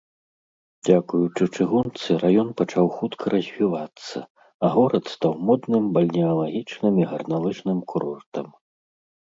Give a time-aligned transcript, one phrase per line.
[0.87, 4.17] Дзякуючы чыгунцы раён пачаў хутка развівацца,
[4.65, 8.47] а горад стаў модным бальнеалагічным і гарналыжным курортам.